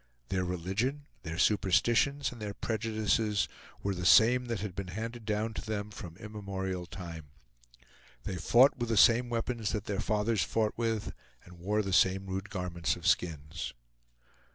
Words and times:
Their 0.29 0.43
religion, 0.43 1.05
their 1.21 1.37
superstitions, 1.37 2.31
and 2.31 2.41
their 2.41 2.55
prejudices 2.55 3.47
were 3.83 3.93
the 3.93 4.03
same 4.07 4.45
that 4.45 4.61
had 4.61 4.75
been 4.75 4.87
handed 4.87 5.25
down 5.25 5.53
to 5.53 5.61
them 5.61 5.91
from 5.91 6.17
immemorial 6.17 6.87
time. 6.87 7.27
They 8.23 8.37
fought 8.37 8.75
with 8.77 8.89
the 8.89 8.97
same 8.97 9.29
weapons 9.29 9.73
that 9.73 9.85
their 9.85 9.99
fathers 10.01 10.41
fought 10.41 10.73
with 10.75 11.13
and 11.45 11.59
wore 11.59 11.83
the 11.83 11.93
same 11.93 12.25
rude 12.25 12.49
garments 12.49 12.95
of 12.95 13.05
skins. 13.05 13.75